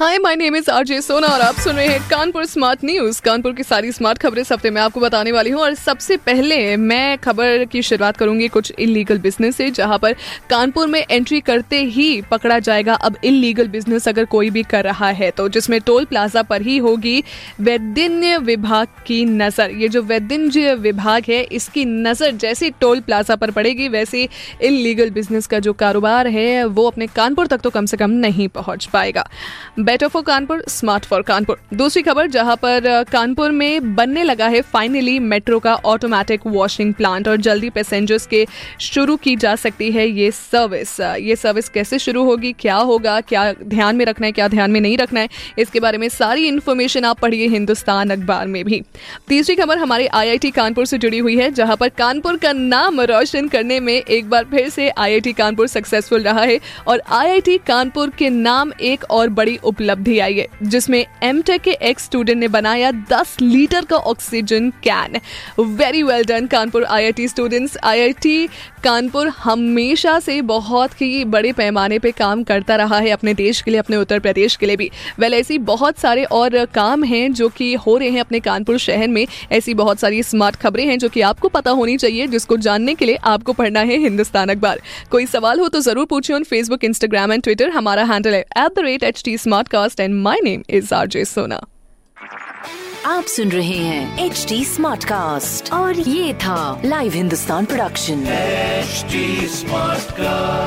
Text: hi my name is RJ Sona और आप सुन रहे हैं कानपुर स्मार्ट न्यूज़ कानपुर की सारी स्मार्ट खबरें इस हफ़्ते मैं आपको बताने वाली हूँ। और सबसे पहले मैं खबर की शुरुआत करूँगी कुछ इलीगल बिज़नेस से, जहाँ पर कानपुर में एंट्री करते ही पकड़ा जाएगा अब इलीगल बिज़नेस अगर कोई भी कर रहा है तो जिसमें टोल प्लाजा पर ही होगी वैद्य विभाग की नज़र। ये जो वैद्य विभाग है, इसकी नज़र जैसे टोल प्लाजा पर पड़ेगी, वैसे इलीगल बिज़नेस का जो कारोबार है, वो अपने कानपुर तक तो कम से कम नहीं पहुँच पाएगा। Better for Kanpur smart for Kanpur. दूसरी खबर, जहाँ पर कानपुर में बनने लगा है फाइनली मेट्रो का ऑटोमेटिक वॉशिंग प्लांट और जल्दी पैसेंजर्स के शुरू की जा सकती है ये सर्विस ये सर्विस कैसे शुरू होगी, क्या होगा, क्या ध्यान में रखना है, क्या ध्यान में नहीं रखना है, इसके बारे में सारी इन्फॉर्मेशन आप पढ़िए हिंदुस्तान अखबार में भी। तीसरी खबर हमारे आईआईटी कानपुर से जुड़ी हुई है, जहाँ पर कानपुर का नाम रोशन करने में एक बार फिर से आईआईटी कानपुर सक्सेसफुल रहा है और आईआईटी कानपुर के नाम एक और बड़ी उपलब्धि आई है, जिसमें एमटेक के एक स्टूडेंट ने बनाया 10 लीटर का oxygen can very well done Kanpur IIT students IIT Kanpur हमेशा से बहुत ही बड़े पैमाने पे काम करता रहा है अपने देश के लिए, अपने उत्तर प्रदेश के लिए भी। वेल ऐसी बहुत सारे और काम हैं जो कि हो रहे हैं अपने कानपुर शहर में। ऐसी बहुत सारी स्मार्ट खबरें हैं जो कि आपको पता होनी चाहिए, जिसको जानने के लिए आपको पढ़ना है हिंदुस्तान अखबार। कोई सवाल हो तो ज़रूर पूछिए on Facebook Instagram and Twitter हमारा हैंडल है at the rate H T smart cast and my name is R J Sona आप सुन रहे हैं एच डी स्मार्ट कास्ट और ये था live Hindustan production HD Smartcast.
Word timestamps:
hi 0.00 0.18
my 0.18 0.36
name 0.36 0.54
is 0.56 0.70
RJ 0.70 1.00
Sona 1.02 1.26
और 1.26 1.40
आप 1.40 1.54
सुन 1.54 1.76
रहे 1.76 1.86
हैं 1.86 2.00
कानपुर 2.10 2.44
स्मार्ट 2.46 2.84
न्यूज़ 2.84 3.20
कानपुर 3.22 3.52
की 3.54 3.62
सारी 3.62 3.90
स्मार्ट 3.92 4.18
खबरें 4.18 4.40
इस 4.42 4.52
हफ़्ते 4.52 4.70
मैं 4.70 4.80
आपको 4.82 5.00
बताने 5.00 5.32
वाली 5.32 5.50
हूँ। 5.50 5.60
और 5.62 5.74
सबसे 5.74 6.16
पहले 6.18 6.76
मैं 6.76 7.18
खबर 7.18 7.64
की 7.64 7.82
शुरुआत 7.82 8.16
करूँगी 8.16 8.48
कुछ 8.48 8.72
इलीगल 8.72 9.18
बिज़नेस 9.18 9.56
से, 9.56 9.70
जहाँ 9.70 9.98
पर 9.98 10.14
कानपुर 10.50 10.86
में 10.86 11.00
एंट्री 11.00 11.40
करते 11.40 11.82
ही 11.84 12.22
पकड़ा 12.30 12.58
जाएगा 12.58 12.94
अब 12.94 13.16
इलीगल 13.24 13.68
बिज़नेस 13.68 14.08
अगर 14.08 14.24
कोई 14.26 14.50
भी 14.50 14.62
कर 14.62 14.84
रहा 14.84 15.10
है 15.10 15.30
तो 15.32 15.48
जिसमें 15.48 15.80
टोल 15.80 16.04
प्लाजा 16.04 16.42
पर 16.44 16.62
ही 16.62 16.78
होगी 16.78 17.22
वैद्य 17.60 18.36
विभाग 18.38 18.86
की 19.06 19.24
नज़र। 19.26 19.70
ये 19.72 19.88
जो 19.88 20.02
वैद्य 20.04 20.74
विभाग 20.76 21.24
है, 21.28 21.42
इसकी 21.42 21.84
नज़र 21.84 22.30
जैसे 22.32 22.70
टोल 22.80 23.00
प्लाजा 23.02 23.36
पर 23.36 23.50
पड़ेगी, 23.50 23.88
वैसे 23.90 24.28
इलीगल 24.62 25.10
बिज़नेस 25.10 25.46
का 25.46 25.58
जो 25.58 25.72
कारोबार 25.74 26.26
है, 26.28 26.64
वो 26.64 26.86
अपने 26.86 27.06
कानपुर 27.08 27.46
तक 27.46 27.60
तो 27.60 27.70
कम 27.70 27.86
से 27.86 27.96
कम 27.96 28.10
नहीं 28.10 28.48
पहुँच 28.50 28.86
पाएगा। 28.92 29.28
Better 29.90 30.08
for 30.08 30.22
Kanpur 30.22 30.62
smart 30.68 31.04
for 31.04 31.22
Kanpur. 31.22 31.58
दूसरी 31.74 32.02
खबर, 32.02 32.26
जहाँ 32.28 32.54
पर 32.56 32.82
कानपुर 33.04 33.50
में 33.52 33.94
बनने 33.94 34.22
लगा 34.24 34.46
है 34.48 34.60
फाइनली 34.64 35.18
मेट्रो 35.20 35.58
का 35.58 35.74
ऑटोमेटिक 35.84 36.40
वॉशिंग 36.46 36.92
प्लांट 36.94 37.28
और 37.28 37.36
जल्दी 37.38 37.70
पैसेंजर्स 37.70 38.26
के 38.26 38.44
शुरू 38.80 39.16
की 39.16 39.34
जा 39.36 39.54
सकती 39.56 39.90
है 39.92 40.06
ये 40.08 40.30
सर्विस 40.30 40.94
ये 41.00 41.36
सर्विस 41.36 41.68
कैसे 41.68 41.98
शुरू 41.98 42.22
होगी, 42.24 42.52
क्या 42.52 42.76
होगा, 42.76 43.20
क्या 43.22 43.52
ध्यान 43.54 43.96
में 43.96 44.04
रखना 44.04 44.26
है, 44.26 44.32
क्या 44.32 44.48
ध्यान 44.48 44.70
में 44.70 44.80
नहीं 44.80 44.96
रखना 44.98 45.20
है, 45.20 45.28
इसके 45.58 45.80
बारे 45.80 45.98
में 45.98 46.08
सारी 46.10 46.46
इन्फॉर्मेशन 46.48 47.04
आप 47.04 47.20
पढ़िए 47.20 47.48
हिंदुस्तान 47.48 48.10
अखबार 48.10 48.46
में 48.46 48.64
भी। 48.64 48.80
तीसरी 49.28 49.56
खबर 49.56 49.78
हमारे 49.78 50.06
आईआईटी 50.08 50.50
कानपुर 50.52 50.86
से 50.86 50.98
जुड़ी 50.98 51.18
हुई 51.18 51.36
है, 51.36 51.50
जहाँ 51.50 51.76
पर 51.76 51.88
कानपुर 51.96 52.36
का 52.36 52.52
नाम 52.52 53.00
रोशन 53.02 53.48
करने 53.48 53.80
में 53.80 53.94
एक 53.94 54.30
बार 54.30 54.44
फिर 54.50 54.68
से 54.68 54.88
आईआईटी 54.90 55.32
कानपुर 55.32 55.66
सक्सेसफुल 55.68 56.22
रहा 56.22 56.42
है 56.42 56.60
और 56.86 57.02
आईआईटी 57.10 57.58
कानपुर 57.66 58.10
के 58.18 58.30
नाम 58.30 58.72
एक 58.82 59.10
और 59.10 59.28
बड़ी 59.30 59.58
उपलब्धि 59.80 60.18
आई 60.18 60.34
है, 60.34 60.46
जिसमें 60.62 61.04
एमटेक 61.22 61.60
के 61.62 61.70
एक 61.82 62.00
स्टूडेंट 62.00 62.38
ने 62.38 62.48
बनाया 62.50 62.90
10 63.10 63.36
लीटर 63.42 63.84
का 63.84 63.96
oxygen 63.96 64.68
can 64.84 65.18
very 65.58 66.02
well 66.02 66.24
done 66.24 66.46
Kanpur 66.46 66.84
IIT 66.86 67.28
students 67.28 67.76
IIT 67.84 68.46
Kanpur 68.84 69.28
हमेशा 69.38 70.18
से 70.20 70.40
बहुत 70.42 71.00
ही 71.00 71.24
बड़े 71.26 71.52
पैमाने 71.52 71.98
पे 71.98 72.10
काम 72.12 72.42
करता 72.42 72.76
रहा 72.76 72.98
है 72.98 73.10
अपने 73.10 73.34
देश 73.34 73.60
के 73.62 73.70
लिए, 73.70 73.80
अपने 73.80 73.96
उत्तर 73.96 74.18
प्रदेश 74.18 74.56
के 74.56 74.66
लिए 74.66 74.76
भी। 74.76 74.90
वेल 75.20 75.34
ऐसी 75.34 75.58
बहुत 75.60 75.98
सारे 75.98 76.24
और 76.24 76.64
काम 76.74 77.04
हैं 77.04 77.32
जो 77.32 77.48
कि 77.50 77.72
हो 77.76 77.96
रहे 77.96 78.10
हैं 78.10 78.20
अपने 78.20 78.40
कानपुर 78.40 78.78
शहर 78.78 79.08
में। 79.08 79.26
ऐसी 79.52 79.74
बहुत 79.74 80.00
सारी 80.00 80.22
स्मार्ट 80.22 80.56
खबरें 80.56 80.84
हैं 80.86 80.98
जो 80.98 81.08
कि 81.08 81.20
आपको 81.22 81.48
पता 81.50 81.70
होनी 81.72 81.96
चाहिए, 81.96 82.26
जिसको 82.26 82.56
जानने 82.58 82.94
के 82.94 83.04
लिए 83.04 83.16
आपको 83.24 83.52
पढ़ना 83.52 83.80
है 83.80 83.98
हिंदुस्तान 83.98 84.48
अखबार। 84.48 84.80
कोई 85.10 85.26
सवाल 85.28 85.60
हो 85.60 85.68
तो 85.68 85.80
ज़रूर 85.80 86.06
पूछिए 86.06 86.36
on 86.36 86.44
Facebook 86.44 86.84
Instagram 86.84 87.32
and 87.32 87.42
Twitter 87.42 87.70
हमारा 87.70 88.04
हैंडल 88.04 88.34
है 88.34 88.40
at 88.40 88.74
the 88.76 88.84
rate 88.84 89.02
H 89.04 89.22
T 89.24 89.36
smart 89.38 89.68
cast 89.70 90.00
and 90.00 90.14
my 90.22 90.40
name 90.44 90.62
is 90.70 90.94
R 90.94 91.06
J 91.06 91.24
Sona 91.24 91.60
आप 93.06 93.24
सुन 93.24 93.50
रहे 93.50 93.76
हैं 93.76 94.26
एच 94.26 94.44
डी 94.48 94.64
स्मार्ट 94.64 95.04
कास्ट 95.04 95.72
और 95.72 95.98
ये 95.98 96.34
था 96.44 96.80
live 96.84 97.12
Hindustan 97.12 97.64
production 97.64 98.24
HD 98.80 99.20
Smartcast. 99.54 100.59